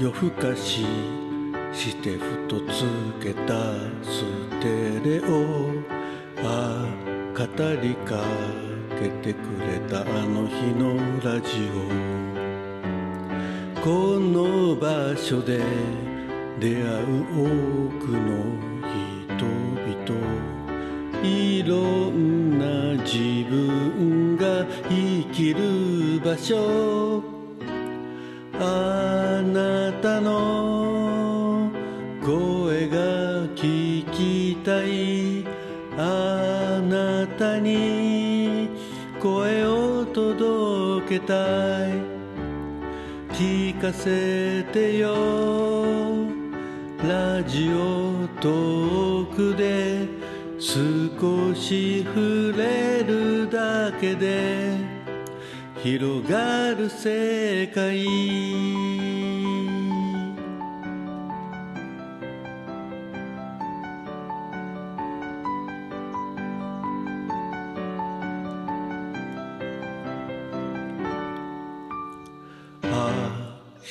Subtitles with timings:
[0.00, 0.86] 夜更かし
[1.74, 2.86] してふとつ
[3.22, 3.52] けた
[4.02, 4.24] ス
[4.62, 5.68] テレオ
[6.42, 7.44] ああ語
[7.82, 8.18] りか
[8.98, 12.10] けてくれたあの日のラジオ。
[13.82, 15.60] この場所で
[16.58, 18.70] 出会う多くの
[19.28, 20.18] 人々。
[21.22, 21.76] いろ
[22.10, 22.64] んな
[23.02, 27.29] 自分が生きる場所。
[30.00, 31.70] たの。
[32.22, 32.96] 声が
[33.54, 35.44] 聞きたい。
[35.98, 38.68] あなたに。
[39.20, 41.34] 声を届けた
[41.88, 41.92] い。
[43.32, 45.14] 聞かせてよ。
[47.06, 50.08] ラジオトークで。
[50.58, 54.72] 少し触れるだけで。
[55.82, 59.29] 広がる世界。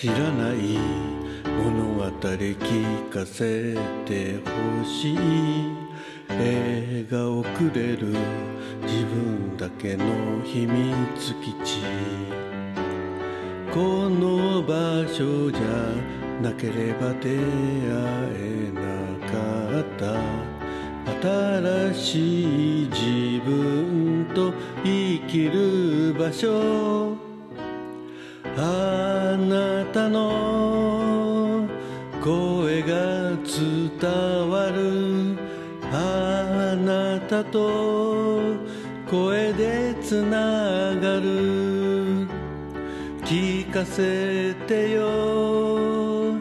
[0.00, 0.78] 知らない
[1.44, 3.74] 物語聞かせ
[4.06, 5.18] てほしい。
[6.30, 8.06] 映画をくれる
[8.82, 10.04] 自分だけの
[10.44, 11.80] 秘密基地。
[13.74, 15.62] この場所じゃ
[16.44, 17.34] なければ出会
[18.36, 18.80] えな
[19.26, 19.34] か
[19.80, 20.14] った。
[21.90, 24.52] 新しい自分と
[24.84, 27.16] 生きる場所。
[28.56, 28.97] あ
[29.38, 31.66] なたの
[32.22, 35.36] 声が伝わる
[35.92, 38.40] あなたと
[39.08, 42.28] 声でつながる。
[43.24, 46.34] 聞かせてよ。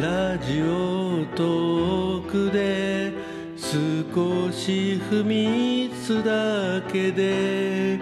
[0.00, 3.12] ラジオトークで
[3.56, 7.98] 少し踏みつだけで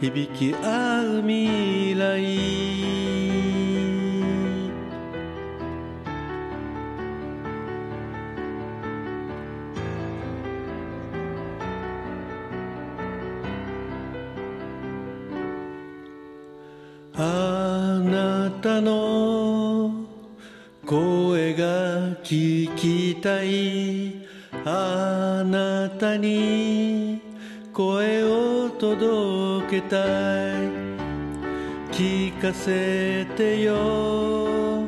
[0.00, 2.95] 響き合う未来。
[17.18, 19.90] あなたの
[20.84, 24.26] 声が聞きたい。
[24.66, 27.22] あなたに
[27.72, 30.06] 声を届けたい。
[31.90, 34.86] 聞かせてよ。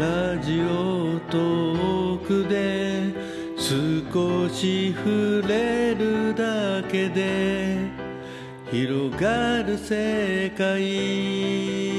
[0.00, 3.14] ラジオトークで
[3.56, 8.05] 少し触れるだけで。
[8.76, 11.95] 広がる世界。